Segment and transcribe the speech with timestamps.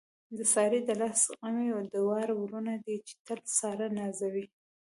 [0.37, 4.45] د سارې د لاس غمي دواړه وروڼه دي، چې تل ساره نازوي.